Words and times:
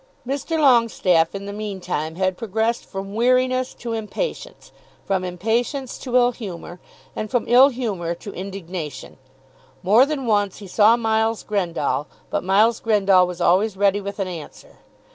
Mr. 0.27 0.57
Longestaffe 0.59 1.35
in 1.35 1.45
the 1.45 1.53
meantime 1.53 2.15
had 2.15 2.35
progressed 2.35 2.85
from 2.85 3.13
weariness 3.13 3.75
to 3.75 3.93
impatience, 3.93 4.71
from 5.05 5.23
impatience 5.23 5.99
to 5.99 6.15
ill 6.15 6.31
humour, 6.31 6.79
and 7.15 7.29
from 7.29 7.45
ill 7.47 7.69
humour 7.69 8.15
to 8.15 8.33
indignation. 8.33 9.17
More 9.83 10.07
than 10.07 10.25
once 10.25 10.57
he 10.57 10.65
saw 10.65 10.97
Miles 10.97 11.43
Grendall, 11.43 12.07
but 12.31 12.43
Miles 12.43 12.79
Grendall 12.79 13.27
was 13.27 13.39
always 13.41 13.77
ready 13.77 14.01
with 14.01 14.17
an 14.17 14.27
answer. 14.27 14.77